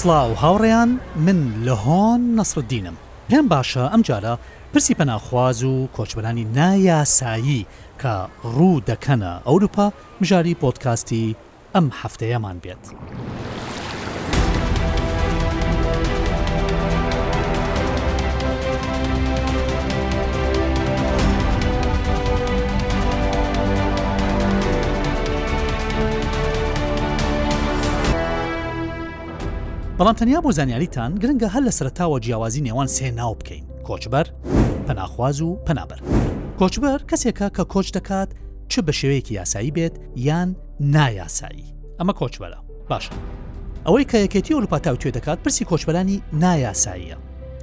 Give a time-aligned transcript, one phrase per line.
[0.00, 0.90] سڵاو هاوڕێیان
[1.26, 2.96] من لە هۆن نەسرددینم
[3.30, 4.34] پێم باشە ئەم جارە
[4.72, 7.66] پرسی پەناخواز و کۆچبەرانی نایاسایی
[8.02, 8.14] کە
[8.56, 9.86] ڕوو دەکەنە ئەوروپا
[10.20, 11.36] مژاری پۆتکاستی
[11.74, 12.84] ئەم هەفتەیەمان بێت.
[29.98, 34.26] بەڵام تەنیا بۆ زانیاریتان گرنگە هەر لە سرەتاوە جیاوازی نێوان سێ ناو بکەین کۆچبەر
[34.86, 36.00] پەناخواز و پەنابەر
[36.60, 38.28] کۆچبەر کەسێکە کە کۆچ دەکات
[38.68, 42.58] چ بە شێوەیەکی یاسایی بێت یان نایاسایی ئەمە کۆچبەرە
[42.90, 43.12] باشە
[43.86, 47.16] ئەوەی کە یەکێتی ئەوروپاتاوتێ دەکات پرسی کۆچبەرانی نایاساییە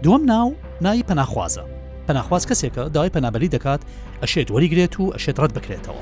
[0.03, 1.63] دووەم ناو نایی پەناخوازە
[2.07, 3.81] پەناخواز کەسێکە داوای پەنابەری دەکات
[4.23, 6.01] ئەشێت وەریگرێت و ئەشێت ڕەت بکرێتەوە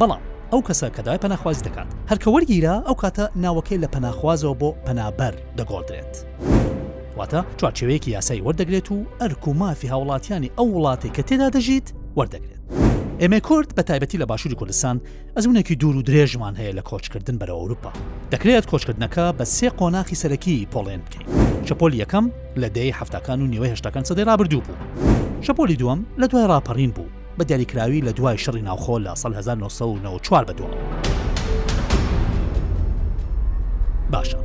[0.00, 4.70] بەڵام ئەو کەسە کە دای پەناخواز دەکات هەرکە وەرگیرە ئەو کاتە ناوەکەی لە پەناخوازەوە بۆ
[4.86, 6.14] پەنابەر دەگۆڵدرێت.
[7.18, 11.86] واتە چوارچوەیەکی یاسایی وەردەگرێت و ئەرک و مافی هاوڵاتیانی ئەو وڵاتی کە تێدا دەژیت
[12.18, 12.58] وەردەگرێت.
[13.20, 15.00] ئێمە کورد بە تایبەتی لە باشووری کوردستان
[15.36, 17.92] ئەزمونێکی دوور و درێژمان هەیە لە کۆچکردن بەرە ئەوروپا
[18.32, 21.26] دەکرێت کۆچکردنەکە بە سێ قۆناخی سەرەکی پۆڵێن بکەین
[21.68, 22.26] شەپۆلی یەکەم
[22.62, 24.82] لە دەی هەفتەکان و نیوەی هێشتەکان سەدەی رابرردوو بوو
[25.46, 27.07] شەپۆلی دووەم لە دوای راپەڕین بوو
[27.38, 30.74] بە دیاریکراوی لە دوای شڕی ناوخۆ لە سال 1994 بەدووە.
[34.12, 34.36] باشە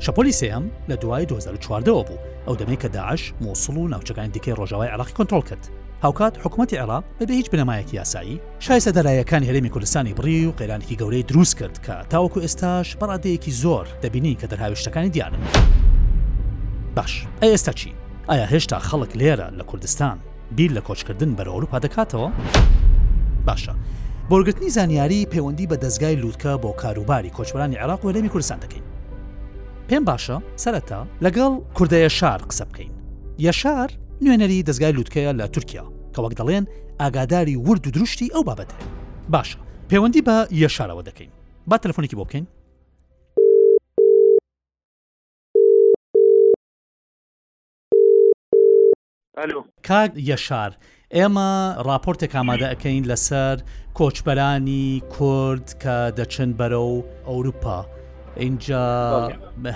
[0.00, 4.88] شەپۆلی سم لە دوای 2014ەوە بوو ئەو دەمەی کە داعش مووسڵ و ناوچەکان دیکەی ڕۆژاوای
[4.92, 5.68] عراقی کۆنتۆل کرد
[6.02, 11.26] هاوکات حکوومەتتی عێراق بەدە هیچ بنەمایەکی یاسایی شایسە دەرایەکانی هەرێمی کوردستانی بڕی و قەیرانێکی گەورەی
[11.32, 15.38] دروست کرد کە تاوەکو ئێستاش بەڕادەیەکی زۆر دەبینی کە دەرهاویشتەکانی دیارن
[16.96, 17.92] باش ئە ئێستا چی؟
[18.30, 20.18] ئایا هێشتا خەڵک لێرە لە کوردستان
[20.56, 22.28] بیر لە کۆچکردن بەرە ئەوروپا دەکاتەوە
[23.48, 23.74] باشە
[24.30, 28.84] بۆرگتنی زانیاری پەیوەندی بە دەستگای لووتکە بۆ کاروباری کۆچبرانی عراق و لەمی کوردستان دەکەین
[29.88, 32.90] پێم باشە سەرەتا لەگەڵ کوردەیە شار قسە بکەین
[33.38, 33.90] یەشار
[34.22, 35.84] نوێنەری دەستگای لووتکەیە لە تورکیا
[36.14, 36.64] کە وەک دەڵێن
[37.00, 38.76] ئاگاداری ورد و دروشتی ئەو بابەتە
[39.34, 39.58] باشە
[39.90, 41.30] پەیوەندی بە یەشارەوە دەکەین
[41.66, 42.46] با تەلفۆنێکی بۆ بکەین
[49.88, 50.70] کاک یەشار
[51.16, 51.48] ئێمە
[51.88, 53.56] راپۆرتێک ئامادە ئەەکەین لەسەر
[53.98, 57.78] کۆچبەرانی کورد کە دەچن بەرە و ئەوروپا
[58.36, 58.82] اینجا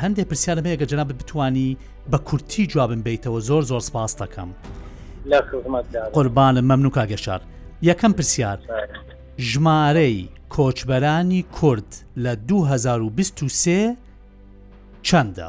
[0.02, 1.76] هەندێک پرسیارم هەیە کە جەناب بتانی
[2.12, 4.48] بە کورتی جوابن بیتەوە زۆر زۆر سپاس دەکەم
[6.14, 7.40] قوربانم مەمن و کاگەشار
[7.82, 8.58] یەکەم پرسیار
[9.38, 11.90] ژمارەی کۆچبەرانی کورد
[12.24, 13.96] لە 2023
[15.06, 15.48] چەندە؟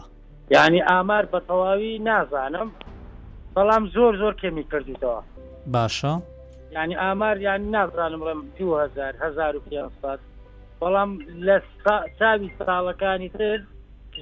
[0.52, 2.72] ینی ئامار بە تەواوی نازانم
[3.58, 5.20] بەڵام زۆر زۆر کێمی کردیتەوە
[5.74, 6.14] باشە
[6.78, 9.14] ینی ئامار یانی نازانم بڵم 2000
[10.82, 11.10] بەڵام
[11.48, 11.58] لە
[12.20, 13.60] چاوی ساڵەکانی تر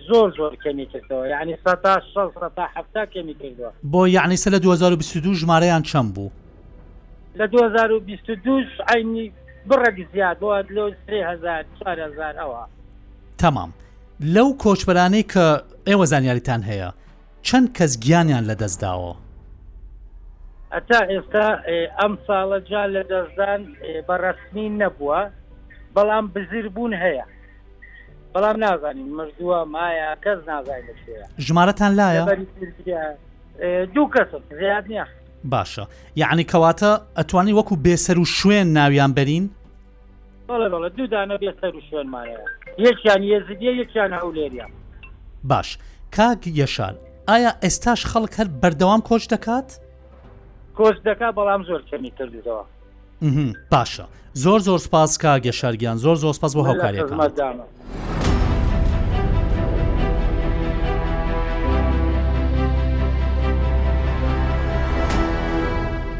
[0.09, 6.13] زۆر زۆر کەمی کردەوە یعنی ه کەمی کردەوە بۆ یعنی سە لە 2022 ژمارەیان چەند
[6.13, 6.29] بوو
[7.37, 8.61] لە 2022
[8.95, 9.31] عینی
[9.69, 12.67] بڕێک زیاد بۆ لۆ 3000 4000 ئەوە
[13.37, 13.69] تەمام
[14.19, 16.91] لەو کۆچبەرانەی کە ئێوە زانیاریتان هەیە
[17.47, 19.24] چەند کەس گیانیان لەدەستداوە
[20.73, 21.47] ئەتا ئێستا
[21.99, 23.61] ئەم ساڵە جا لە دەستدان
[24.07, 25.19] بەڕستنی نەبووە
[25.95, 27.25] بەڵام بزیر بوون هەیە
[28.33, 30.95] بەڵام نازانین مردووە مایە کەس نازانین
[31.39, 32.23] ژمارەتان لایە
[33.93, 34.27] دوو کەس
[34.59, 35.05] زیاد نییە
[35.53, 35.83] باشە
[36.15, 39.45] یعنی کەواتە ئەتوانی وەکو بێسەر و شوێن ناویان بەرین
[40.49, 42.39] بەڵێ بەڵە دوودانە بێسەر و شوێنمانەیە
[42.77, 44.71] یەکیان یێزیدە یەکیان هەولێریان
[45.43, 45.77] باش
[46.15, 46.95] کاک یەشار
[47.29, 49.84] ئایا ئێستاش خەڵک هەر بەردەوام کۆچ دەکات؟
[50.79, 52.63] کۆچ دەکا بەڵام زۆر کەمی کردیتەوە
[53.71, 54.05] پاشە
[54.43, 57.15] زۆر زۆر سپاس کا گەشارگیان زۆر زۆر سپاس بۆ هەوکارێکەکە.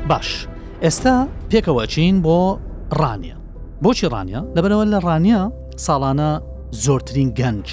[0.09, 0.47] باش
[0.81, 1.15] ئێستا
[1.51, 2.59] پێکەوە چین بۆ
[2.99, 3.37] ڕانیا
[3.83, 5.41] بۆچی ڕانیا لەبەرەوە لە ڕانیا
[5.85, 6.31] ساڵانە
[6.85, 7.67] زۆرترین گەنج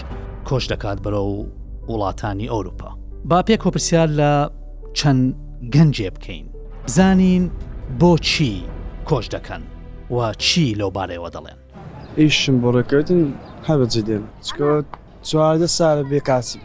[0.48, 1.46] کۆش دەکات بەرە و
[1.90, 2.90] وڵاتانی ئەوروپا
[3.24, 4.50] با پێک هۆپرسیار لە
[4.98, 5.24] چەند
[5.76, 6.51] گەنجێ بکەین
[6.86, 7.50] بزانین
[8.00, 8.64] بۆچی
[9.08, 9.62] کۆش دەکەن
[10.14, 11.58] و چی لەو بارەیەوە دەڵێن
[12.18, 13.22] ئیشم بۆڕێکردن
[13.68, 14.70] هەبەجێ دێن چکە
[15.28, 16.60] چواردە سارە بێکاسی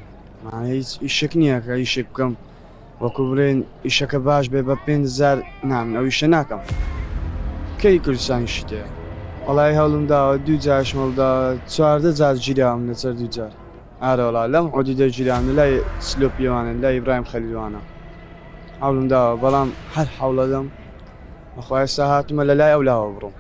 [0.74, 2.34] هیچ ئیشک نییە کە ئیشێک بکەم
[3.04, 5.38] وەکو بڵێن ئیشەکە باش بێ بە 5زار
[5.72, 6.62] نام ئەو یشە ناکەم
[7.81, 8.81] کەی کوردستانیشی تێ
[9.48, 11.30] وڵی هەڵمداوە دوو جاشمەڵدا
[11.74, 13.52] چواردە جار گیرام لەسەر دوو جار
[14.04, 15.74] ئارەڵا لەم عدی دەگیران لای
[16.08, 17.81] سلۆپیوانن لای ئیبراهیم خەلیوانە
[18.84, 20.68] حولم داوە بەڵام هەر حوڵەدەم
[21.58, 23.34] ئەخوایستا هاتممە لە لای ئەو لاوە بڕم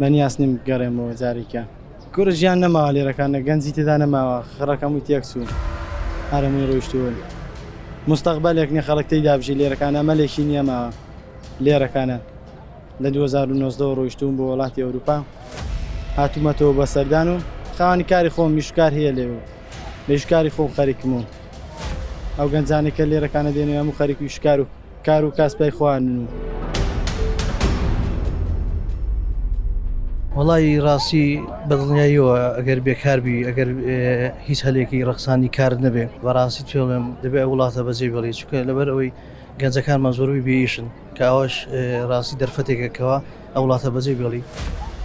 [0.00, 1.62] من یاس نیم گەڕێمەوە جارێکە
[2.14, 5.46] کوور ژیان نەماوە لێرەکانە گەنجی تێدا نەماوە خڕەکەم و تێکسون
[6.32, 7.14] ئارەمی ڕۆیشتون
[8.10, 10.94] مستەقبلێک نیە خەڵکتەی دابژی لێرەکانە مەلێکی نیەماوە
[11.64, 12.18] لێرەکانە
[13.02, 15.16] لە 2009 ڕۆیشتون بۆ وڵاتی ئەوروپا
[16.18, 17.36] هاتومەتەوە بە سەردان و
[17.76, 19.40] خاوەنی کاری خۆم میشکار هەیە لێوە
[20.08, 21.20] لەشکاری خۆم خەریکم و
[22.40, 24.64] ئەو گەنجانێکە لێرەکانە دێنێ هەموو خەرێکی شکار و
[25.06, 26.16] کار و کاسپای خوانن
[30.36, 31.26] و وڵی ڕاستی
[31.68, 33.68] بەدڵنیاییەوە ئەگەر بێکاربی ئەگەر
[34.48, 39.10] هیچ هەلێکی ڕقسانی کار نەبێ بەڕاستی توێڵێم دەبێ وڵاتە بەجێ بڵێ چکە لەبەر ئەوەی
[39.60, 40.86] گەنجەکانمان زۆروی بێیشن
[41.16, 41.54] کە ئەوەش
[42.10, 43.18] ڕاستی دەرفەتێکەکەەوە
[43.54, 44.42] ئەو وڵاتە بەجێ بڵی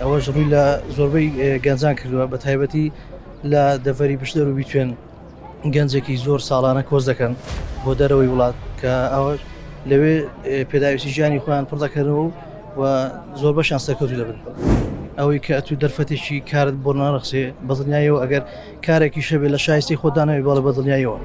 [0.01, 0.63] ئەوەش ڕووی لە
[0.95, 1.27] زۆربەی
[1.65, 2.85] گەنجان کردووە بە تایبەتی
[3.51, 4.91] لە دەفەری پشتەر و بیتوێن
[5.69, 7.33] گەنجێکی زۆر ساڵانە کۆز دەکەن
[7.83, 9.33] بۆ دەرەوەی وڵات کە ئەوە
[9.89, 10.15] لەوێ
[10.69, 12.25] پێداویستی ژیانی خۆیان پڕدەکەنەوە
[12.79, 12.81] و
[13.41, 14.37] زۆر بەشیان سەرکەوتی دەبن
[15.17, 18.43] ئەوەی کە ئەتوی دەرفەتێکی کارت بۆ ناڕخسێ بەدڵنیایەوە ئەگەر
[18.85, 21.19] کارێکی شەبێ لە شایستی خۆدانەوەی بەڵە بەدڵنیایەوە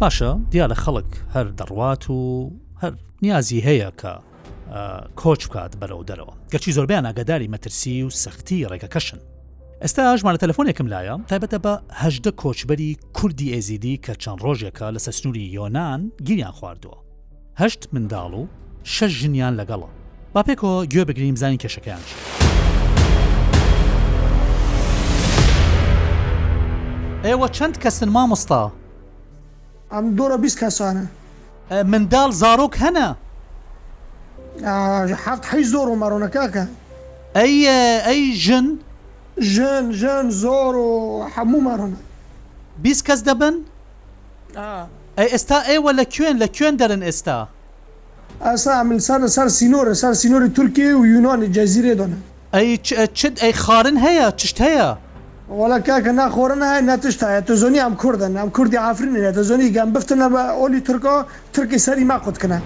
[0.00, 2.18] باشە دیا لە خەڵک هەر دەڕوات و
[2.82, 2.92] هەر
[3.22, 4.12] نیازی هەیە کە
[5.20, 9.20] کۆچ بکات بەرەو دەرەوە گەچی زۆربیان ئاگداری مەترسی و سەختی ڕێگەکەشن
[9.84, 16.02] ئێستا ژمارە تەلفۆنێکم لایە تایبەتە بەهدە کۆچبەری کوردی ئێزیدی کە چەند ڕۆژێکە لە سەسنووری یۆناان
[16.26, 16.98] گیریان خواردووە
[17.60, 18.42] هەشت منداڵ و
[18.94, 19.88] شەش ژنیان لەگەڵە
[20.34, 22.02] با پێکەوە گوێ بگریم زانی کێشەکەیان
[27.26, 28.62] ئێوە چەند کەسن مامۆستا
[29.92, 31.04] ئەم دۆرە بیست کەسانە
[31.92, 33.08] منداڵ زارۆک هەنا
[35.24, 36.64] حەفت حی زۆر و مەڕۆنەکەکە
[37.34, 37.56] ئەی
[38.06, 38.66] ئەی ژن
[39.40, 41.92] ژن ژن زۆر و هەمومان ڕوون
[42.82, 43.54] بیست کەس دەبن
[45.18, 47.38] ئەی ئێستا ئێوە لە کوێن لە کوێن دەرن ئێستا
[48.42, 52.18] ئاسا من سەر سەر سینۆرە سەر سینۆری تورکی و یونانی جەزیرێ دۆنە
[52.54, 52.68] ئەی
[53.18, 54.88] چت ئەی خارن هەیە چشت هەیە
[55.58, 59.72] وەڵە کاکە ناخۆرن هاای نەتشت هەیە تۆ زۆنی ئەم کوردن ئەم کوردی ئافرینێ تە زۆنی
[59.76, 61.16] گەم بفتنە بە ئۆلی تورکۆ
[61.54, 62.58] ترکی سەری ما قوتکنە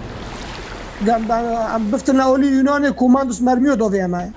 [1.72, 4.32] ئەم بفتنە ئۆلی یونانی کوماندوس مەرمیۆ دۆڤێمایە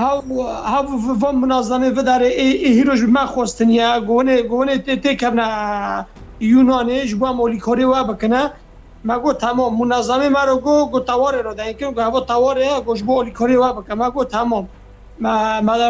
[0.00, 2.30] هەم منازانێ بدارێ
[2.76, 5.46] هیرۆژ ما خۆستنیە گۆنێ گۆنێ تێکەبنا
[6.52, 8.42] یونانێژ بۆ مۆلیکۆری وا بکنە
[9.08, 13.94] مەگو تەمۆم منازانێ مارە گۆ گۆ تاوارێ ڕداینکە گابۆ تاوارێ گۆش بۆ ئۆلیکۆری وا بکە
[14.02, 14.64] مەگو تەمۆم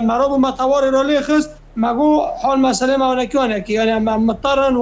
[0.08, 1.50] مەرە بۆ مەتەوارێ ڕۆ لێ خست
[1.84, 2.08] مەگو
[2.42, 4.74] حال مەسلێ ماونەکیوانێکی یانە مەمەتەرن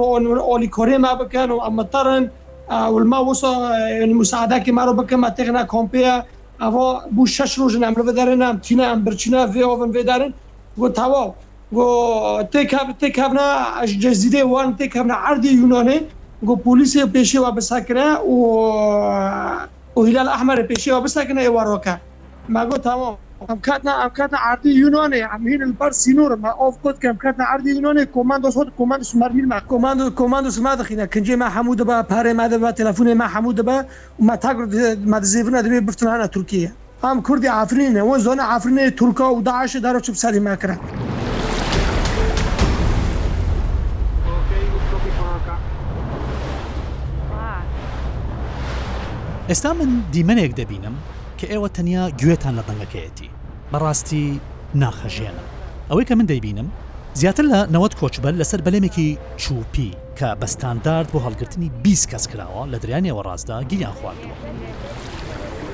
[0.49, 2.23] ئۆلیکۆری ما بکەن و ئەمەتەرن
[2.93, 3.55] والما وصل
[4.09, 6.13] المساعدة كما ربك ما تغنى كومبيا
[6.61, 6.83] ئەوە
[7.15, 10.31] بوو شش ڕۆژن ئەمرە بەدارێن نام تینە ئەم برچینە ڤێوەن بێدارن
[10.79, 11.27] بۆ تەواو
[11.73, 11.85] بۆ
[13.01, 13.47] تێکابنا
[14.03, 15.97] جەزیرێ وان تێکابنا ئاردی یونانێ
[16.47, 18.35] گۆ پلیسی پێشێوە بەساکرە و
[20.07, 21.95] هیلال ئەحمەرە پێشێوە بەساکنە ئێوارۆکە
[22.53, 23.13] ماگۆ تەواو
[23.49, 28.03] ئەم کاتنا ئەم کاتە عردی یونانێ ئەمهین بەر سینورم ئۆف کۆت کەم کاتنا عردی یونانێ
[28.15, 32.45] کۆمانند خۆت کۆمانند سمەرمیلما کۆمانند و کۆمانند سما دەخینە کنجێ ما هەموو دەبە پارێ ما
[32.53, 33.77] دەبە تەلەفونێ ما هەموو دەبە
[34.27, 34.63] ما تاگر
[35.11, 36.71] مادەزیڤە دەبێ بفتنانە تورکیە
[37.05, 40.75] ئەم کوردی ئافرینە وە زۆنە ئافرینێ تورکە و داعش دارۆ چ سالی ماکرا.
[49.49, 50.95] ئێستا من دیمەنێک دەبینم
[51.43, 53.29] کە ئێوە تەنیا گوێتان لە دەنگەکەیەتی
[53.71, 54.25] بەڕاستی
[54.81, 55.43] ناخەژێنە
[55.89, 56.69] ئەوەی کە من دەیبینم
[57.21, 59.09] زیاتر لە 90 کۆچبەر لەسەر بەلێمێکی
[59.43, 64.35] چوپی کە بە ستاندارد بۆ هەڵگرتنی 20 کەس کراوە لە دریانەوە ڕاستدا گیان خواردووە.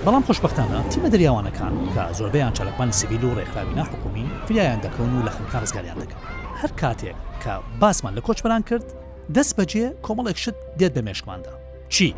[0.06, 5.32] بەڵام خۆشببختانە تیمە دەریاوانەکان کە زۆربیان چالکمانی سیبیل و ڕێکخراوی ناحکومی فریایان دەکەون و لە
[5.36, 6.22] خمکار ڕزگاریان دەکەن.
[6.62, 8.86] هەر کاتێک کە باسمان لە کۆچبەران کرد
[9.36, 11.54] دەست بەجێ کۆمەڵێک شت دێت بە مێشکماندا.
[11.94, 12.14] چی؟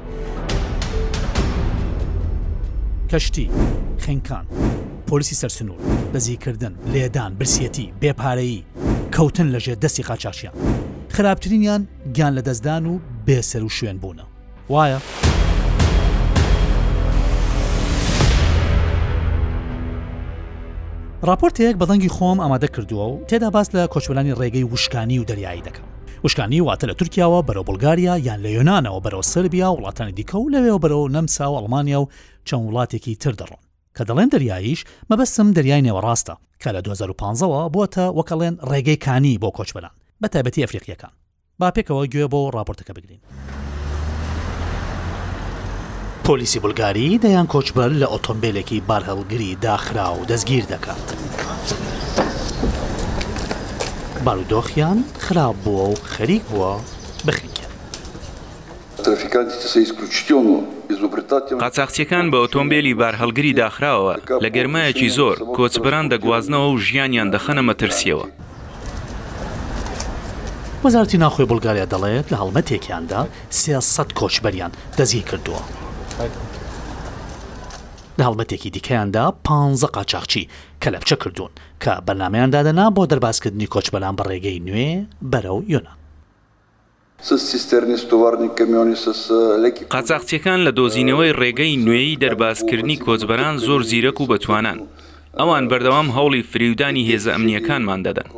[3.12, 3.50] کەشتی
[3.98, 4.46] خنکان
[5.08, 5.82] پۆلیسی سەرسنوور
[6.14, 8.64] بەزیکردن لێدان برسیەتی بێپارەیی
[9.16, 10.56] کەوتن لەژێ دەستی قاچاشیان
[11.10, 14.24] خراپترینیان گیان لە دەستدان و بێسەر و شوێن بوونە
[14.74, 14.98] وایە؟
[21.30, 25.91] راپۆرتەیەک بەدەنگی خۆم ئامادە کردووە و تێدا باس لە کۆچوەلانی ڕێگەی وشکانی و دەریایی دەکەم
[26.24, 30.80] وشکانی واتە لە تورکیاوە بەرەو بولگاریا یان لە یۆنانەوە بەرەو سربیا وڵاتانی دیکە و لەوێەوە
[30.84, 32.08] بەرەو نەمسا و ئەڵمانیا و
[32.50, 33.62] چەند وڵاتێکی تر دەڕۆن
[33.98, 39.92] کە دەڵێن دەریاییش مەبەستم دەریای نێوەڕاستە کە لە 2015ەوە بۆتە وەکەڵێن ڕێگەی کانی بۆ کۆچبلان
[40.24, 41.12] بە تایبەتی ئەفریقیەکان
[41.60, 43.22] با پێکەوە گوێ بۆ راپۆرتەکە بگرین.
[46.26, 51.31] پۆلیسی بولگاری دەیان کۆچبەر لە ئۆتۆمبیلێکی بارهەڵگری داخرا و دەستگیر دەکات.
[54.26, 56.76] بارودۆخیان خراپ بووە و خەریک بووە
[57.28, 57.66] بخیکە.
[61.64, 68.26] قاچاقچیەکان بە ئۆتۆمبیلی بارهەلگری داخراوە لە گەرمایەکی زۆر کۆچبران دەگوازنەوە و ژیانیان دەخەنە مەترسیەوە.
[70.86, 73.22] وەزارتی ناخۆی بولگاریا دەڵێت لە هەڵمەتێکیاندا
[73.60, 75.62] سێسە کۆچبەریان دەزی کردووە.
[78.20, 79.48] لە هەڵمەتێکی دیکەیاندا پ
[79.96, 80.50] قاچاقچی
[80.82, 81.50] کە لە بچە کردوون
[81.84, 84.90] کە بەنامەیان دادەنا بۆ دەرباسکردنی کۆچ بەلام بە ڕێگەی نوێ
[85.32, 85.98] بەرەو یۆنان
[89.94, 94.80] قازاقچیەکان لە دۆزینەوەی ڕێگەی نوێی دەرباسکردنی کۆچبەران زۆر زیرەک و بەتوانان
[95.40, 98.30] ئەوان بەردەوام هەوڵی فریودانی هێزە ئەمنیەکانمان دەدەن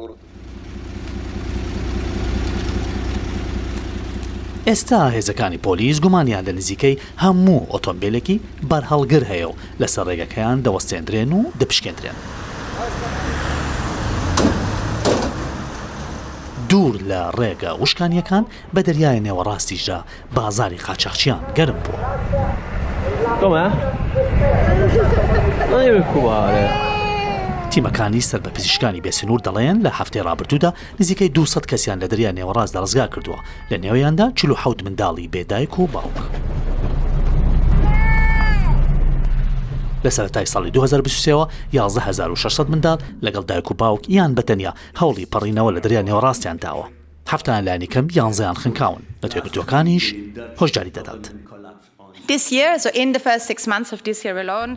[4.70, 8.38] ئێستا هێزەکانی پۆلیس گومانیان لە نزیکەی هەموو ئۆتۆمبیلێکی
[8.70, 12.18] بەرهەڵگر هەیە و لەسەر ڕێگەکەیان دەوەستێنرێن و دەپشکێنرێن.
[16.74, 18.44] دوور لە ڕێگە وشکانیەکان
[18.76, 20.00] بە دەریای نێوەڕاستیشدا
[20.36, 22.04] بازاری قاچەخچیان گەرم بووە.
[26.12, 26.66] کووارە.
[27.72, 32.70] تیمەکانی سەر بە پزیشکانی بێسنوور دەڵێن لە هەفتەی رابرردوودا نزیکەی 200 کەسیان لە دەریا نێوەڕاز
[32.76, 33.40] دەڕزگا کردووە
[33.72, 36.53] لە نێوەیاندا 46 منداڵی بێدایک و باوک.
[40.06, 45.80] لە سەرای ساڵی 2023ەوە 11600 منداڵ لەگەڵ دایک و باوک یان بەتەنیا هەوڵی پەڕینەوە لە
[45.86, 46.86] دریان نێوەڕاستیان داوە
[47.32, 50.06] هەفتان لانی کەم یانزەیان خنکاون لە توێگرتوەکانیش
[50.60, 51.26] هۆشداری دەدات.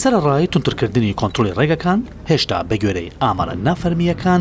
[0.00, 4.40] سەرڕای تونترکردنی کۆنتترۆلی ڕێگەکان هێشتا بە گوێرەی ئامارە نافەرمیەکان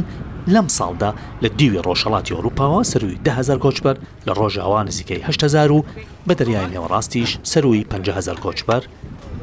[0.53, 1.09] لەم ساڵدا
[1.43, 3.95] لە دیوی ڕۆژەڵاتی ئەوروپاوە سروی 10هزار کۆچبەر
[4.27, 5.79] لە ڕۆژاوان نزیکەی هزار و
[6.27, 8.83] بە دەریای نێوەڕاستیش سروی 5هزار کۆچبەر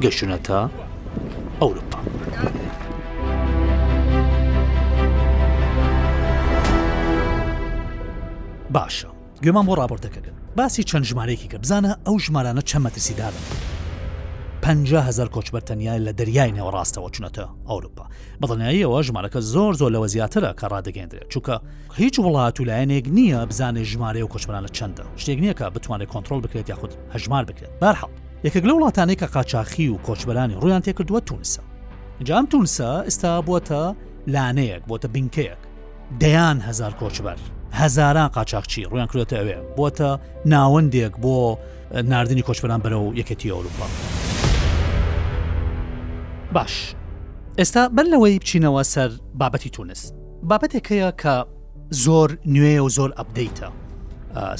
[0.02, 0.60] گەشتونەتە
[1.60, 1.98] ئەوروپا.
[8.74, 9.08] باشە
[9.44, 13.67] گوێمان بۆ راپۆرتەکەگەن باسی چەند ژمارەیەکی کە بزانە ئەو ژمارانە چەمەتەسیدادن.
[14.68, 18.06] 500هزار کۆچبەرتەنیا لە دەریای نێوەڕاستەوە چونەتە ئەوروپا
[18.42, 21.56] بەڵناییەوە ژمارەکە زۆر زۆر لەوە زیاترە کە ڕدەگەندرێت چووکە
[21.96, 26.40] هیچ وڵات و لایەنێک نییە بزانێ ژمارە و کۆچبرانە چەندە شتێک نییە کە بتوانێت کۆنتترۆل
[26.44, 28.10] بکرێت یاخود هەژمار بکرێت بارحەڵ
[28.46, 31.60] یەکێک لە وڵاتانەی کە قاچاخی و کۆچبەرانی ڕویان تێکردووە تونسە
[32.24, 33.94] جام تونسە ئستا بووە
[34.30, 35.60] لانەیەک بۆتە بینکەیەک
[36.22, 37.38] دەیان هزار کۆچبەر
[37.80, 40.10] هەزاران قاچاقچی ڕویان کرێتە ئەوێ بۆتە
[40.52, 41.36] ناوەندێک بۆ
[42.10, 43.88] نردنی کۆچبەران بەرە و یەکەتی ئەوروپا.
[46.52, 46.94] باش
[47.58, 50.00] ئێستا بەر لەوەی بچینەوە سەر بابەتی تونس
[50.50, 51.36] بابەتێکەیە کە
[52.04, 53.68] زۆر نوێ و زۆر ئەبدەیتە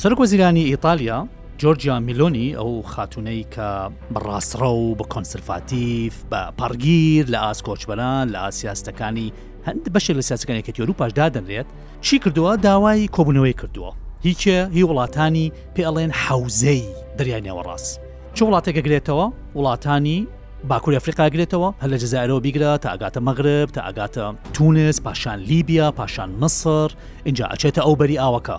[0.03, 1.19] سەرک وەزیرانی ئیتالیا
[1.61, 3.69] جۆرجیا میلۆنی ئەو خاتونەی کە
[4.15, 9.29] بەڕاستڕە و بە کۆنسرفاتیف بە پەرگیر لە ئاسکۆچبەران لە ئاسیاستەکانی
[9.67, 11.69] هەند بەشێک لە سیاسەکانێکەکە یۆروپاش دادەنرێت
[12.07, 13.93] چی کردووە داوای کۆبنەوەی کردووە
[14.27, 16.83] هیچە هی وڵاتانی پێ ئەڵێن حوزەی
[17.19, 18.01] دەریانەوە ڕاست
[18.37, 19.27] چ وڵاتێکەگرێتەوە
[19.59, 20.19] وڵاتانی
[20.67, 26.31] باکووری ئەفریقاگرێتەوە هەل لە جززائرەوە بیگرە تا ئاگاتە مەغرب تا ئاگاتە تونس پاشان لیبیا پاشان
[26.41, 26.89] مصر
[27.25, 28.59] اینجا ئەچێتە ئەو بەری ئاوەکە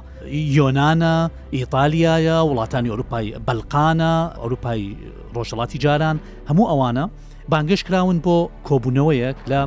[0.58, 1.16] یۆناە
[1.56, 4.98] ئیتالیایە وڵاتانی ئەوروپای بەلقانە ئەوروپای
[5.36, 7.06] ڕۆژەڵاتی جاران هەموو ئەوانە
[7.52, 8.38] بانگش کراون بۆ
[8.68, 9.62] کۆبوونەوەیەک لە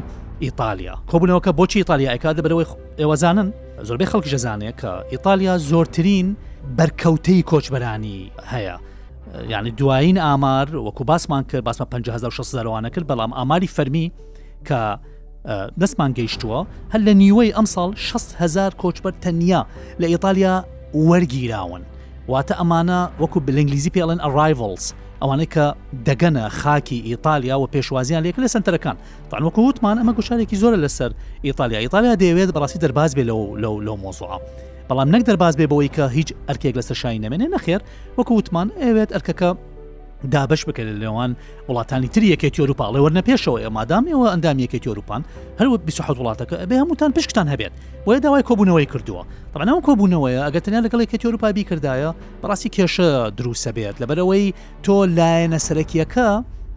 [0.44, 2.66] ئیتالیا کۆبوونەوەکە بۆچی ئیتالیایەکە دەبەرەوەی
[3.00, 3.48] ئێوەزانن
[3.88, 6.28] زۆربەی خەڵک جەزانێت کە ئیتالیا زۆرترین
[6.78, 8.18] بەرکەوتەی کۆچبەرانی
[8.52, 8.76] هەیە.
[9.48, 14.10] یعنی دوایین ئامار وەکو باسمان کرد باسمە 5600وانە کرد بەڵام ئاماری فەرمی
[14.68, 14.98] کە
[15.80, 19.66] دەستمان گەیشتووە هەل لە نیوەی ئەم ساڵ 6هزار کۆچبەر تەنیا
[20.00, 20.64] لە ئیتالیا
[20.94, 21.80] وەرگیراون
[22.28, 25.74] واتە ئەمانە وەکو بلنگلیزی پێڵێن ئەڕایڤلز ئەوانەی کە
[26.06, 28.96] دەگەنە خاکی ئیتالیا و پێشوازیان لێک لە سنتەرەکان
[29.30, 31.10] تان وەکو وتمان ئەمە گوشارێکی زۆرە لەسەر
[31.44, 34.38] ئیتالیا ئیتالیا دەیەوێت بەڕاستی دەرباز بێ لەو لەو مۆزوعە.
[34.88, 37.80] بەڵام نەک دەرباز بێ بەوەی کە هیچ ئەرکێک لەسەر شای نەمێنێ نەخێر
[38.18, 39.48] وەکو وتمان ئەوێت ئەرکەکە
[40.32, 41.32] دابش بکە لە لێوان
[41.68, 45.20] وڵاتانی تری یەکێت یۆروپا لەوەرنە پێشەوە ئەمادامەوە ئەندام یەکێت یۆروپان
[45.60, 47.72] هەروە 26 وڵاتەکە ئەبێ هەمووتان پشکتان هەبێت
[48.06, 49.22] وە داوای کۆبوونەوەی کردووە
[49.54, 52.10] تەناو کۆبوونەوەی ئەگەتەنیا لەگەڵی کە یۆروپا بیکردایە
[52.42, 54.46] بەڕاستی کێشە دروست سەبێت لەبەرەوەی
[54.84, 56.28] تۆ لایەنە سەرەکیەکە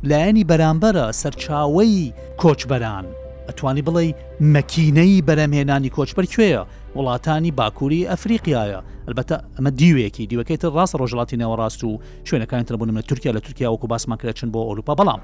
[0.10, 3.06] لایەنی بەرامبەرە سەرچاوەی کۆچبەران
[3.50, 4.06] ئەتوانی بڵێ
[4.56, 6.62] مەکینەی بەرەمهێنانی کۆچبەر کوێیە
[6.98, 11.92] وڵاتانی باکووری ئەفریقیایە ئەلبەتە ئەمە دیوێکی دیوەکەیت ڕاست ڕۆژڵاتی نەوەڕاست و
[12.28, 15.22] شوێنەکانی تربوون لە تورکیا لە تورکیا وەکو باسمان کرێچن بۆ ئەوروپا بەڵام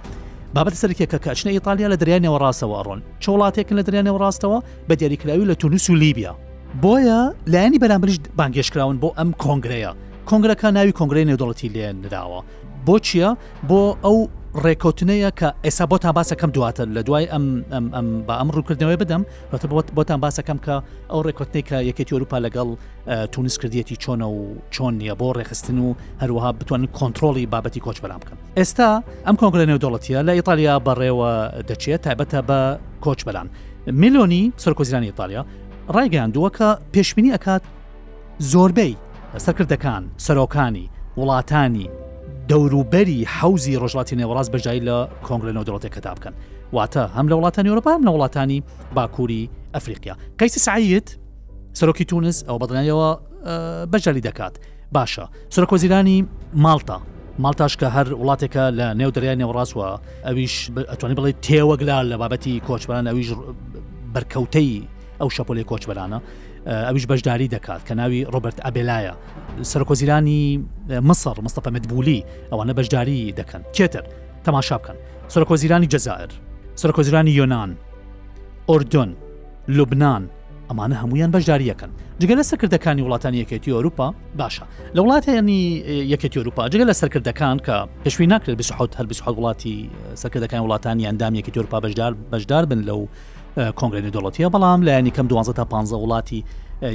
[0.56, 5.46] بابەت سەرکێکە کەچنە ئیتالیا لە دریانەوە ڕاستەوە ڕۆن چ وڵاتێکن لە دریانەوە ڕاستەوە بە دیاریکراوی
[5.52, 6.34] لە تونوس و لیبیا
[6.84, 7.20] بۆیە
[7.52, 9.92] لایەنی بەرامبرش بانگێشکراون بۆ ئەم کۆنگرەیە
[10.30, 12.40] کۆنگرەکە ناوی کۆنگرەی نێودڵەتی لێن نداوە
[12.86, 13.30] بۆ چییە
[13.70, 14.18] بۆ ئەو
[14.66, 19.22] ڕێکوتنەیە کە ئێستا بۆ تا باسەکەم دواتە لە دوای ئەم بە ئەم ڕووکردنەوەی بدەم
[19.54, 19.66] بەتە
[19.98, 20.76] بۆتان باسەکەم کە
[21.12, 22.68] ئەو ڕێکوتنێک کە یەکێتی ئەوروپا لەگەڵ
[23.34, 24.40] تونس کردیەتی چۆنە و
[24.74, 25.88] چۆن نیە بۆ ڕێخستن و
[26.22, 28.90] هەروەها بتوانن کۆنتترۆلی بابەتی کۆچ بەرام بکەن ئێستا
[29.28, 31.32] ئەم کۆنگلە نێودوڵەتیە لە ئیتالیا بەڕێوە
[31.70, 32.60] دەچێت تایبەتە بە
[33.06, 33.48] کۆچ بەران
[34.02, 35.42] میلیۆنی سەرکۆزیرانی ئیتالیا
[35.96, 37.64] ڕایگەاندووە کە پێشبینی ئەکات
[38.52, 38.94] زۆربەی
[39.46, 40.86] سەرکردەکان سەرۆکانی
[41.20, 41.88] وڵاتانی
[42.52, 46.34] دەوروبەری حوزی ڕۆژڵاتی نێوەڕاست بەجای لە کۆنگلە نەودڵاتێکەدا بکەن
[46.76, 48.62] واتە هەم لە وڵاتانی ئەوروپا هەم لە وڵاتانی
[48.96, 51.08] باکووری ئەفریقیا قەیسی سعیت
[51.80, 53.10] سەرۆکی تونس ئەو بەدڵنایەوە
[53.94, 54.56] بەجەلی دەکات
[54.96, 56.98] باشە سەرۆکۆزیرانی ماڵتا
[57.46, 59.88] ماڵتاشکە هەر وڵاتێکە لە نێو دەریای نێوەڕاستوە
[60.26, 60.56] ئەویش
[60.92, 63.30] ئەتوانانی بڵێ تێوەگلا لە بابەتی کۆچبان ئەویش
[64.14, 64.72] بەرکەوتەی
[65.20, 66.20] ئەو شەپۆلی کۆچبەرانە
[66.68, 69.14] ئەویش بەشداری دەکات کە ناوی ڕۆبرت ئەبێلایە
[69.72, 70.62] سەرکۆزیرانی
[71.10, 74.04] مصر مستەپە مدبولی ئەوانە بەشداری دەکەن کێتر
[74.46, 74.96] تەماشا بکەن
[75.34, 76.30] سەرکۆزیرانی جەزائر
[76.82, 77.70] سەرکۆزیرانی یۆناان
[78.70, 79.10] ئۆردۆن
[79.68, 80.24] لوبناان
[80.70, 81.92] ئەمانە هەمویان بەشداریەکەن
[82.22, 84.66] جگە لە سەرکردەکانی وڵاتانی یەکێتی ئەوروپا باشە
[84.96, 85.62] لە وڵاتیانی
[86.14, 87.76] یەکێتی ئەوروپا جگە لە سەرکردەکان کە
[88.06, 89.88] پێشوی ناکرێت 1970 وڵاتی
[90.22, 93.02] سەرکردەکان وڵاتانی ئەندام یەکێتی ئەوروپا بەشدار بەشدار بن لەو
[93.58, 96.44] کۆنگرێنی دەوڵەتیە بەڵام لایەنی کەم 12 تا 15 وڵاتی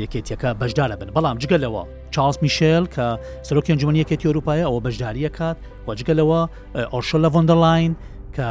[0.05, 1.83] یەکێتیەکە بەشدارە بن بەڵام جگەلەوە
[2.15, 3.07] چاس میشل کە
[3.47, 5.57] سەرۆکی ئەنجومی یەکێتی ئەوروپایە ئەوە بەشداریە کات
[5.89, 6.41] وەجگەلەوە
[6.93, 7.93] ئۆشۆلە ڤۆندەلاین
[8.37, 8.47] کە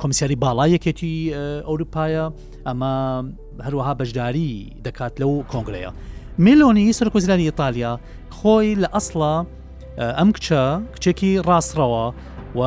[0.00, 1.14] کۆمیسیاری باڵای یەکێتی
[1.68, 2.24] ئەوروپایە
[2.68, 2.92] ئەمە
[3.66, 4.50] هەروەها بەشداری
[4.86, 5.90] دەکات لەو کۆنگرەیە
[6.46, 7.92] میلۆنی سەر کۆزیرانی ئیتالیا
[8.36, 9.34] خۆی لە ئەسڵە
[10.18, 10.62] ئەم کچە
[10.96, 12.04] کچێکی ڕاستڕەوە
[12.58, 12.62] و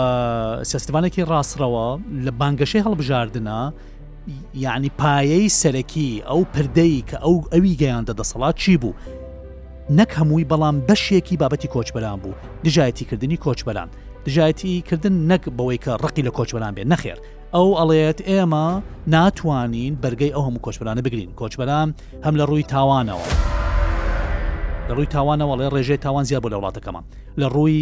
[0.72, 1.86] سیستوانێکی ڕاستڕەوە
[2.25, 3.60] لە بانگەشەی هەڵبژاردنە
[4.55, 8.93] یعنی پایەی سەرەکی ئەو پردەی کە ئەو ئەوی گەیان دەدەسەڵات چی بوو
[9.98, 12.34] نەک هەمووی بەڵام بەشێکی بابەتی کۆچبەران بوو
[12.65, 13.89] دژایەتیکردنی کۆچبەران
[14.25, 17.17] دژایەتیکردن نەک بەوەی کە ڕقی لە کۆچبەران بێ نەخێر
[17.55, 18.67] ئەو ئەڵێت ئێمە
[19.15, 21.88] ناتوانین بەرگەی ئەو هەموو کۆچبەرانە بگرین کۆچبەران
[22.25, 23.25] هەم لە ڕووی تاوانەوە
[24.89, 27.04] لە ڕووی تاوانەوە لێ ڕێژەی تاوان زیاد بۆ لە وڵاتەکەمان
[27.41, 27.80] لە ڕووی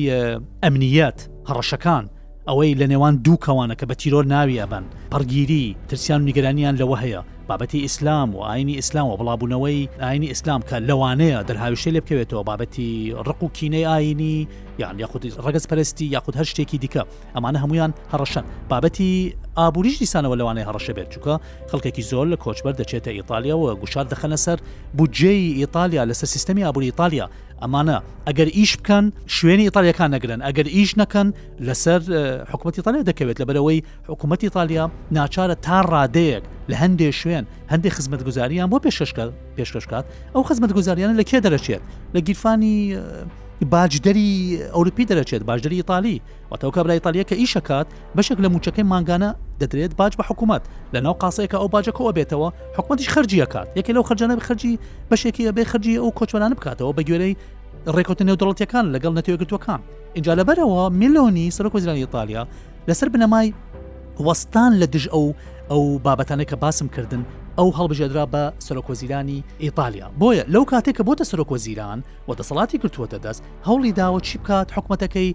[0.63, 2.03] ئەمنیەت هەڕەشەکان
[2.49, 6.97] ئەوەی لە نێوان دوو کەوانە کە بە تیرۆر ناوی ئەبەن پڕگیری ترسیان و نیگەرانیان لەوە
[7.03, 12.41] هەیە بابەتی ئیسلام و ئاینی ئیسلام و بڵابوونەوەی ئاینی ئیسلام کە لەوانەیە دەرهاویشە لێ بکەوێتەوە
[12.49, 12.91] بابەتی
[13.27, 14.47] ڕق و کینەی ئاینی
[14.79, 17.03] یان یاخود ڕگەز پەرستی یاخود هەر شتێکی دیکە
[17.35, 21.35] ئەمانە هەمویان هەڕەشەن بابەتی ئابوریش دیسانەوە لەوانەیە هەڕەشە بێت چووکە
[21.71, 24.57] خەڵکێکی زۆر لە کۆچبەر دەچێتە ئیتالیەوە گوشار دەخەنە سەر
[24.97, 27.25] بودجێی ئیتالیا لەسەر سیستمی ئابووری ئیتالیا
[27.63, 27.97] ئەمانە
[28.29, 29.05] ئەگەر ئیش بکەن
[29.37, 31.27] شوێنی ئیتالیەکان نەگرن ئەگەر ئیش نەکەن
[31.67, 31.99] لەسەر
[32.51, 33.79] حکوومەتی تاالیا دەکەوێت لە بەرەوەی
[34.11, 34.85] حکوومەتی تاالیا
[35.17, 39.23] ناچارە تا ڕادەیەک لە هەندێک شوێن هەندێک خزمەت گوزاریان بۆ پێشکە
[39.59, 41.81] پێشکەشکات ئەو خزمەت گوزاریانە لە کێ دەرەچێت
[42.15, 42.77] لە گیرفانی
[43.71, 44.31] باجدەری
[44.73, 46.15] ئەوروپی دەرەچێت باشدەری ئیتالی
[46.53, 49.31] وتەوکە برای ئیتالیا کە ئیشکات بەشێک لە موچەکەی ماگانە
[49.63, 50.61] دەدرێت باج بە حکوومەت
[50.93, 54.79] لە ناو قاسەیەکە ئەو باجەکەەوە بێتەوە حکوومەتیش خرجیەکات یەکە لەو خرجانە خرجی
[55.11, 57.33] بەشێکی بێ خرجی ئەو کۆچوانانە بکاتەوە بە گوێرەی
[57.95, 59.79] ڕێکوتن نێو دەڵەتەکان لەگەڵ نەتێگرتوەکان
[60.15, 62.43] اینجا لەبەرەوە میلۆنی سەرۆکۆزیرانی ئیتالیا
[62.89, 63.49] لەسەر بنەمای
[64.27, 65.25] وەستان لە دژ ئەو
[65.71, 67.23] ئەو بابەتانێک کە باسم کردن
[67.57, 73.41] ئەو هەڵبژێدرا بە سەرۆکۆزیرانی ئیتالیا بۆیە لەو کاتێک کە بۆتە سەرۆکۆزیران و دەسەڵاتی کردووەتە دەست
[73.67, 75.29] هەوڵی داوە چی بکات حکوومەتەکەی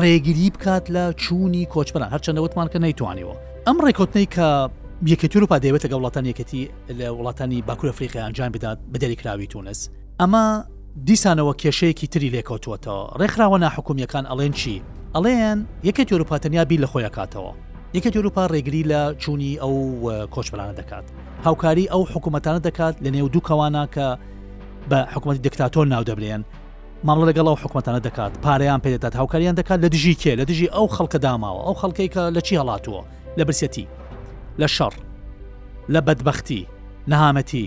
[0.00, 3.34] ڕێگیری بکات لە چووی کۆچبەران هەرچەندەوەتمان کە نەیتوانیەوە
[3.66, 4.48] ئەم ڕێکوتنەی کە
[5.12, 6.62] یەکێتی وروپا دەیەوێتە گە وڵاتان یەکەتی
[6.98, 9.80] لە وڵاتانی باکوور ئەفریقی ئەنجام بدات بەدەری کراوی تونس
[10.22, 10.44] ئەمە
[11.08, 14.82] دیسانەوە کێشەیەکی تری لێکوتوەتەوە ڕێکخراوە ناحکومیەکان ئەڵێن چی
[15.14, 15.58] ئەڵێن
[15.88, 17.52] یەکێت وروپاتەنیا بی لە خۆیکاتەوە
[17.96, 19.74] یەکێت یوروپا ڕێگری لە چوونی ئەو
[20.34, 21.04] کۆچبلانە دەکات
[21.46, 24.08] هاوکاری ئەو حکوومەتانە دەکات لە نێو دووکەوانە کە
[24.90, 26.42] بە حکوومەتی دکتاتۆر ناودەبرێن
[27.06, 30.86] مامە لەگەڵ ئەو حکوومەتانە دەکات پارەیان پێدەات هاوکاریان دەکات لە دژی کێ لە دژی ئەو
[30.96, 33.00] خەڵکە داماوە ئەو خەڵکەی کە لە چی هەڵاتوە
[33.38, 33.86] لە برسەتی
[34.60, 34.94] لە شەڕ
[35.94, 36.62] لە بەدبختی
[37.10, 37.66] نەهامەتی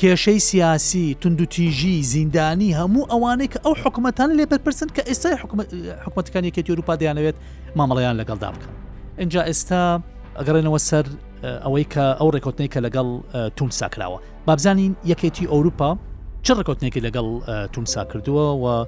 [0.00, 6.66] کێشەی سیاسی تونندوتیژی زیندانی هەموو ئەوانەی کە ئەو حکوومەتان لێ بەرپرسن کە ئێستا حکوومەتەکان یەکێت
[6.70, 7.36] یوروپا دەیانەوێت
[7.78, 8.74] مامەڵەیان لەگەڵدا بکەن
[9.18, 10.00] اینجا ئێستا
[10.40, 11.04] ئەگەڕێنەوە سەر
[11.64, 13.06] ئەوەی کە ئەو ڕێکوتنەی کە لەگەڵ
[13.56, 15.90] تونسا کراوە بابزانین یەکێتی ئەوروپا
[16.46, 17.26] چه ڕکوتنێکی لەگەڵ
[17.74, 18.84] تونسا کردووە و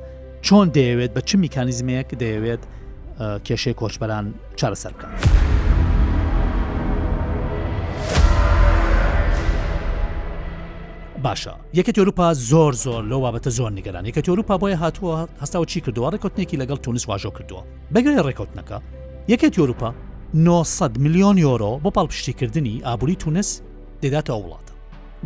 [0.46, 2.62] چۆن دەیەوێت بە چ میکانیزمەیەک دەیەوێت
[3.46, 4.26] کێشەی کۆچبەران
[4.60, 5.12] چارەسەر بکەن.
[11.24, 15.80] باشە یەکە تۆروپا زۆر زۆر لەو بابەتە زۆر نیگەران یەکە تۆروپا بۆیە هاتووە هەستاوە چی
[15.84, 17.62] کردووە ڕێکوتنێکی لەگەڵ تونس واژۆ کردووە
[17.94, 18.78] بەگەری ڕێکوتنەکە
[19.32, 19.90] یەکێت یۆروپا
[20.34, 23.60] 900 میلیۆن یۆرۆ بۆ پاڵپشتیکردنی ئابووری تونس
[24.02, 24.72] دەداتە وڵاتە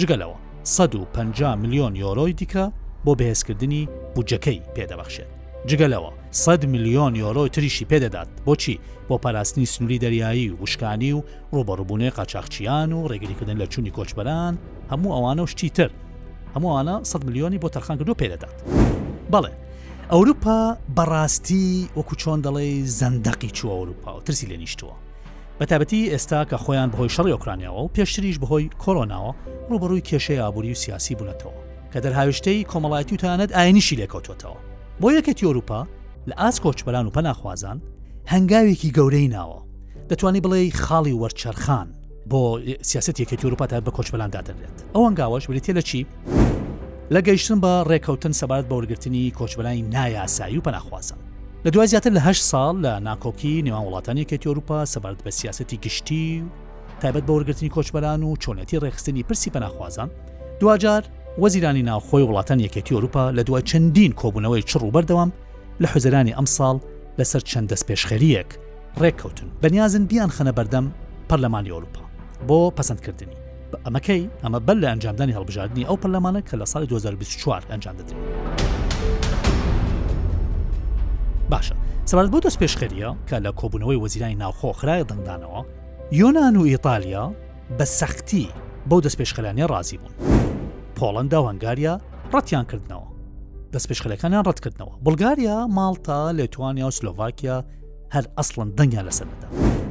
[0.01, 2.65] جگەلەوە 150 میلیۆن یۆرۆی دیکە
[3.05, 5.29] بۆ بەهێزکردنی بودجەکەی پێدەبەخشێت
[5.69, 11.23] جگەلەوە 100 میلیۆن یۆرۆی تریشی پێدەدات بۆچی بۆ پاراستنی سنووری دەریایی و وشکانی و
[11.55, 14.55] ڕۆبەڕبوونێ قاچاقچیان و ڕێگریکردن لە چوونی کۆچبەران
[14.91, 15.91] هەموو ئەوانە و شتی تر
[16.57, 18.55] هەمووانە 100 میلیۆنی بۆ تەرخانکردو پێدەدات
[19.33, 19.64] بەڵێ
[20.13, 24.95] ئەوروپا بەڕاستی وەکو چۆن دەڵێ زەندەقی چوە ئەوروپا و ترسی لێ نیشتووە
[25.61, 29.33] بەتابەتی ئێستا کە خۆیان بەهۆی شەڕی ئۆکرانیاەوە و پێشتریش بەهۆی کۆرۆناوە
[29.71, 31.57] ڕوبەڕووی کێشەی ئابووری و سیاسی بوونەتەوە
[31.93, 34.57] کە دەرهاوشتەی کۆمەڵایەتی وتانەت ئاینیشی لێکەوتوێتەوە
[35.01, 35.81] بۆ یەکەتی ئۆروپا
[36.31, 37.79] لە ئاس کۆچبەلان و پەناخوازان
[38.33, 39.61] هەنگاوێکی گەورەی ناوە
[40.11, 41.89] دەتوانانی بڵێ خاڵی وەرچەرخان
[42.31, 42.43] بۆ
[42.91, 46.01] سیاست یەکێتی ئەوروپا تا بە کۆچبەلان دادەنێت ئەو ئەنگاوەش بریتێ لە چی؟
[47.13, 51.15] لە گەیشتن بە ڕێکەوتن سەبات بە وەرگرتنی کۆچبلای نایاسایی و پەناخوازە
[51.67, 55.77] لە دوای زیاتر لە هەش ساڵ لە ناکۆکی نێوان وڵاتانی کە تیۆروپا سەبارەت بە سیاستی
[55.85, 60.09] گشتی و تایبەت بە وەرگرتنی کۆچبەران و چۆنەتی ڕێخستنی پرسی پەناخوازان
[60.61, 61.03] دوجار
[61.39, 65.31] وەزیرانی ناوخۆی وڵاتان یەکێتی ئەوروپا لە دوای چەندین کۆبوونەوەی چڕ و بەردەوام
[65.83, 66.77] لە حوزەرانی ئەمساڵ
[67.19, 68.51] لەسەر چەند دەستپێشخەریەک
[69.01, 70.87] ڕێککەوتن بەنیازن بیان خەنە بەردەم
[71.31, 72.05] پەرلەمانی ئەوروپا
[72.49, 73.44] بۆ پەسەندکردنی
[73.85, 78.25] ئەمەکەی ئەمە بەر لە ئەنجامدانی هەڵبژاردننی ئەو پەرلەمانە کە لە ساڵی 2024 ئەنجام دەدرێت
[81.53, 81.75] باشە
[82.11, 85.61] سەبارەت بۆ دەست پێشخەریە کە لە کۆبوونەوەی وەزیرانی ناوخۆخرای دەنگدانەوە
[86.21, 87.25] یۆناان و ئیتالیا
[87.79, 88.49] بە سەختی
[88.89, 90.15] بەو دەست پێشخەلانیە ڕازی بوون
[90.99, 91.95] پۆڵندا و هەنگاریا
[92.33, 93.09] ڕەتیان کردنەوە
[93.73, 97.57] دەست پێشخەلەکانیان ڕەتکردنەوە بولگاریا ماڵتا لێتوانیا و سلۆڤاکیا
[98.15, 99.37] هەر ئەسڵن دەنگیان لەسەردا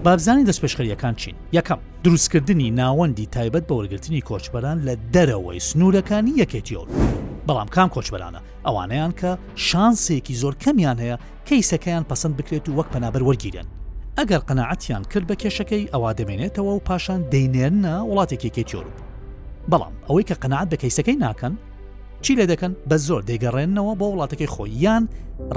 [0.05, 6.88] بابزانانی دەستپێشخەریەکان چین یەکەم دروستکردنی ناوەندی تایبەت بە وەرگرتنی کۆچبەران لە دەرەوەی سنوورەکانی یەکێتیۆر
[7.47, 9.31] بەڵام کام کۆچبەرانە ئەوانەیان کە
[9.67, 13.67] شانسێکی زۆر کەمیان هەیە کەیسەکەیان پسند بکرێت و وەک پەنابەر وەرگیرن
[14.17, 18.95] ئەگەر قەنەعەتیان کرد بە کێشەکەی ئەوە دەمێنێتەوە و پاشان دەینێنە وڵاتێکی کێتیۆروپ
[19.71, 21.53] بەڵام ئەوەی کە قەنەعات بە کەیسەکەی ناکەن
[22.27, 25.03] چی لێ دەکەن بە زۆر دەگەڕێنەوە بۆ وڵاتەکەی خۆی یان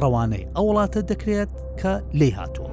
[0.00, 1.50] ڕەوانەی ئەو وڵاتە دەکرێت
[1.80, 2.70] کە لی هاتووە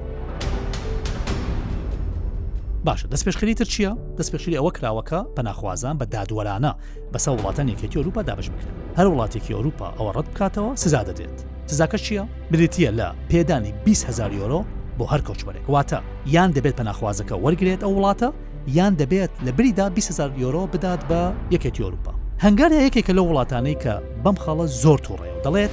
[2.86, 6.72] باشە دەستپێشخری تر چییە دەستپێشری ئەوە کراوەکە پەناخوازان بە دادوەرانە
[7.12, 11.38] بەسە وڵاتان یەکێتی ئەوروپا دابش بکرێن هەر وڵاتێکی ئەوروپا ئەوە ڕەت بکاتەوە سزا دەدرێت
[11.72, 14.60] سزاکە چییە بریتە لە پێدانی 20هزار یۆرۆ
[14.98, 15.98] بۆ هەر کۆچبەرێک واتە
[16.34, 18.28] یان دەبێت پەناخوازەکە وەرگێت ئەو وڵاتە
[18.76, 21.20] یان دەبێت لە بریدا 20هزار یۆرۆ بدات بە
[21.54, 23.94] یەکێتی ئەوروپا هەنگارە یەکێکە لە وڵاتانەی کە
[24.24, 25.70] بەم خەڵە زۆر تووڕێ و دەڵێت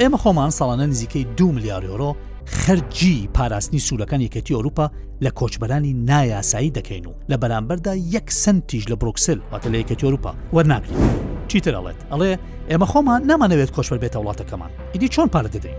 [0.00, 2.10] ئێمە خۆمان ساڵانە نزیکەی دو ملیار یۆرۆ
[2.60, 4.86] خەرجی پاراستنی سوولەکان یەکەتی ئۆروپا
[5.24, 10.32] لە کۆچبەرانی نایاسایی دەکەین و لە بەرامبەردا یەک سنتیش لە برۆکسل واتە لە یەکەتی ئۆروپا
[10.56, 10.98] وەرناکرین
[11.48, 12.32] چیتر ئەڵێت ئەڵێ
[12.70, 15.78] ئێمە خۆمان نامانەوێت کۆشبەر بێتە وڵاتەکەمان ئیدی چۆن پارە دەدەین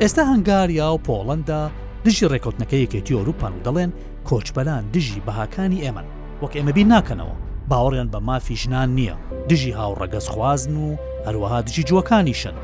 [0.00, 1.60] ئێستا هەنگاریا و پۆڵندا
[2.04, 3.90] دژی ڕێکوتنەکە یەکێتی ئۆروپان و دەڵێن
[4.28, 6.04] کۆچبەران دژی بەهاکانی ئێمە
[6.42, 7.36] وەک ئێمە بین ناکەنەوە
[7.70, 9.14] باوەڕیان بە مافی ژنان نییە
[9.48, 10.96] دژی هاوڕەگەز خوازن و
[11.26, 12.54] هەروەها دژی جوەکانیشن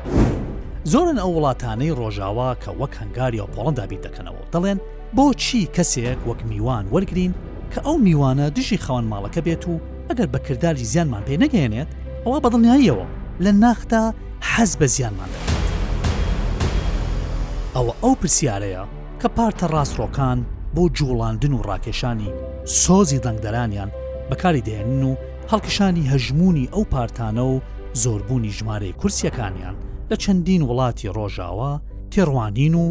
[0.91, 4.77] زۆرن ئەو وڵاتانەی ڕۆژاوا کە وەک هەنگاری و پۆڵندا بیت دەکەنەوە دەڵێن
[5.15, 7.31] بۆچی کەسێک وەک میوان وەرگین
[7.73, 9.73] کە ئەو میوانە دژی خەوان ماڵەکە بێت و
[10.09, 11.89] ئەگەر بە کردداری زیانمان پێ نەگەێنێت
[12.25, 13.05] ئەوە بەدڵنیاییەوە
[13.43, 14.03] لە ناختا
[14.51, 18.83] حەز بە زیانمان دەکات ئەوە ئەو پرسیارەیە
[19.21, 20.39] کە پارتە ڕاستڕۆکان
[20.75, 22.29] بۆ جوڵاندن و ڕاکێشانی
[22.65, 23.89] سۆزی دەنگدەرانیان
[24.29, 25.15] بەکاری دێنن و
[25.51, 27.61] هەڵکشانی هەژمونی ئەو پارتانە و
[28.01, 29.75] زۆربوونی ژمارەی کورسیەکانیان
[30.11, 31.73] لە چەندین وڵاتی ڕۆژاوا
[32.11, 32.87] تێڕوانین و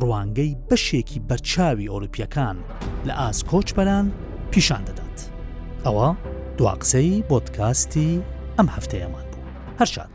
[0.00, 2.56] ڕوانگەی بەشێکی بەرچاوی ئۆروپیەکان
[3.06, 4.06] لە ئاسکۆچ بەران
[4.52, 5.16] پیشان دەدات
[5.84, 6.08] ئەوە
[6.58, 8.10] دواقسەی بۆتکاستی
[8.58, 9.42] ئەم هەفتەیەمان بوو
[9.80, 10.11] هەرشاد